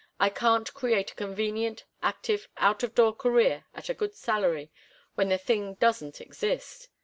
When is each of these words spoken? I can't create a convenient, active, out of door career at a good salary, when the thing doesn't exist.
I 0.19 0.29
can't 0.31 0.73
create 0.73 1.11
a 1.11 1.13
convenient, 1.13 1.85
active, 2.01 2.49
out 2.57 2.81
of 2.81 2.95
door 2.95 3.13
career 3.15 3.65
at 3.75 3.87
a 3.87 3.93
good 3.93 4.15
salary, 4.15 4.71
when 5.13 5.29
the 5.29 5.37
thing 5.37 5.75
doesn't 5.75 6.19
exist. 6.19 6.89